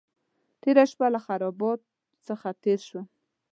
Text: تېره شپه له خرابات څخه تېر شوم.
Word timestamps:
تېره 0.61 0.83
شپه 0.91 1.07
له 1.13 1.19
خرابات 1.25 1.79
څخه 2.27 2.47
تېر 2.63 2.79
شوم. 2.87 3.05